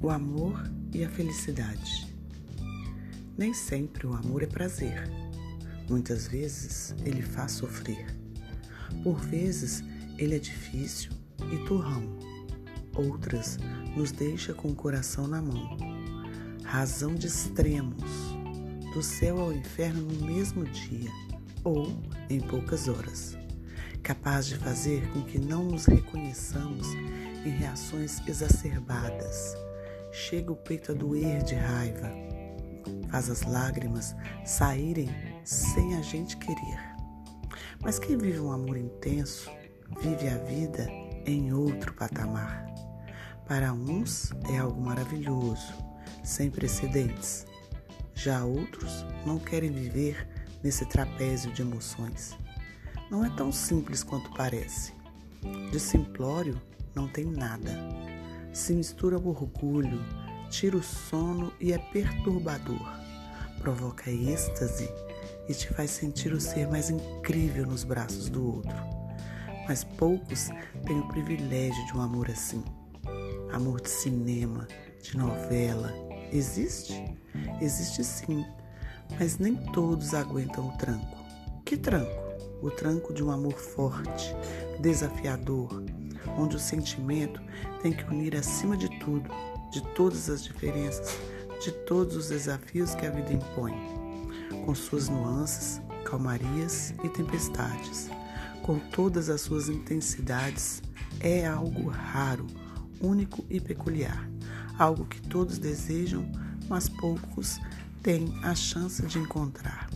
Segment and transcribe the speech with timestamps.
[0.00, 0.62] O amor
[0.94, 2.14] e a felicidade.
[3.36, 5.10] Nem sempre o amor é prazer.
[5.90, 8.06] Muitas vezes ele faz sofrer.
[9.02, 9.82] Por vezes
[10.16, 11.10] ele é difícil
[11.52, 12.16] e turrão.
[12.94, 13.58] Outras
[13.96, 15.76] nos deixa com o coração na mão.
[16.62, 18.04] Razão de extremos,
[18.94, 21.10] do céu ao inferno no mesmo dia
[21.64, 23.36] ou em poucas horas,
[24.00, 26.86] capaz de fazer com que não nos reconheçamos
[27.44, 29.56] em reações exacerbadas
[30.18, 32.10] chega o peito a doer de raiva,
[33.08, 35.08] faz as lágrimas saírem
[35.44, 36.96] sem a gente querer.
[37.80, 39.48] Mas quem vive um amor intenso,
[40.00, 40.88] vive a vida
[41.24, 42.66] em outro patamar.
[43.46, 45.72] Para uns é algo maravilhoso,
[46.24, 47.46] sem precedentes.
[48.14, 50.28] Já outros não querem viver
[50.64, 52.36] nesse trapézio de emoções.
[53.08, 54.92] Não é tão simples quanto parece.
[55.70, 56.60] De simplório
[56.94, 57.70] não tem nada
[58.52, 60.04] se mistura o orgulho,
[60.50, 62.98] tira o sono e é perturbador.
[63.60, 64.88] Provoca êxtase
[65.48, 68.76] e te faz sentir o ser mais incrível nos braços do outro.
[69.66, 70.48] Mas poucos
[70.86, 72.62] têm o privilégio de um amor assim.
[73.52, 74.66] Amor de cinema,
[75.02, 75.92] de novela.
[76.32, 77.16] Existe?
[77.60, 78.44] Existe sim,
[79.18, 81.18] mas nem todos aguentam o tranco.
[81.64, 82.28] Que tranco?
[82.62, 84.34] O tranco de um amor forte,
[84.80, 85.82] desafiador,
[86.38, 87.42] onde o sentimento
[87.82, 89.28] tem que unir acima de tudo,
[89.72, 91.18] de todas as diferenças,
[91.62, 93.74] de todos os desafios que a vida impõe,
[94.64, 98.08] com suas nuances, calmarias e tempestades,
[98.62, 100.80] com todas as suas intensidades,
[101.20, 102.46] é algo raro,
[103.00, 104.28] único e peculiar,
[104.78, 106.30] algo que todos desejam,
[106.68, 107.58] mas poucos
[108.02, 109.90] têm a chance de encontrar.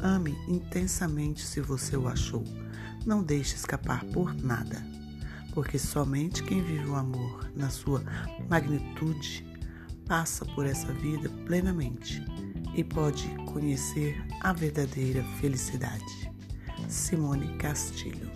[0.00, 2.42] Ame intensamente se você o achou.
[3.06, 4.91] Não deixe escapar por nada
[5.52, 8.02] porque somente quem vive o amor na sua
[8.48, 9.46] magnitude
[10.06, 12.24] passa por essa vida plenamente
[12.74, 16.32] e pode conhecer a verdadeira felicidade.
[16.88, 18.31] Simone Castilho